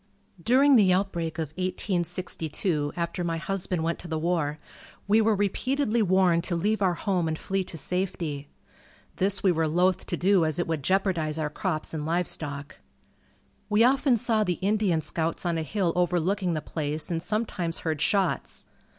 During 0.41 0.77
the 0.77 0.91
outbreak 0.91 1.37
of 1.37 1.49
1862, 1.49 2.91
after 2.95 3.23
my 3.23 3.37
husband 3.37 3.83
went 3.83 3.99
to 3.99 4.07
the 4.07 4.17
war, 4.17 4.57
we 5.07 5.21
were 5.21 5.35
repeatedly 5.35 6.01
warned 6.01 6.43
to 6.45 6.55
leave 6.55 6.81
our 6.81 6.95
home 6.95 7.27
and 7.27 7.37
flee 7.37 7.63
to 7.65 7.77
safety. 7.77 8.47
This 9.17 9.43
we 9.43 9.51
were 9.51 9.67
loath 9.67 10.07
to 10.07 10.17
do 10.17 10.43
as 10.43 10.57
it 10.57 10.65
would 10.65 10.81
jeopardize 10.81 11.37
our 11.37 11.51
crops 11.51 11.93
and 11.93 12.03
livestock. 12.03 12.79
We 13.69 13.83
often 13.83 14.17
saw 14.17 14.43
the 14.43 14.53
Indian 14.53 15.01
scouts 15.01 15.45
on 15.45 15.59
a 15.59 15.61
hill 15.61 15.93
overlooking 15.95 16.55
the 16.55 16.61
place 16.61 17.11
and 17.11 17.21
sometimes 17.21 17.81
heard 17.81 18.01
shots. 18.01 18.65